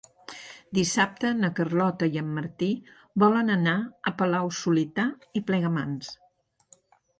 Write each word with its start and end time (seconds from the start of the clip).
Dissabte 0.77 1.33
na 1.41 1.51
Carlota 1.59 2.07
i 2.15 2.21
en 2.21 2.31
Martí 2.37 2.71
volen 3.25 3.55
anar 3.57 3.77
a 3.83 4.15
Palau-solità 4.23 5.07
i 5.41 5.45
Plegamans. 5.51 6.13